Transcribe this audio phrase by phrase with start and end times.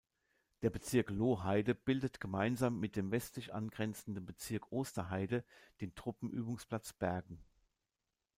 [0.63, 5.45] Der Bezirk Lohheide bildet gemeinsam mit dem westlich angrenzenden Bezirk Osterheide
[5.79, 7.39] den Truppenübungsplatz Bergen.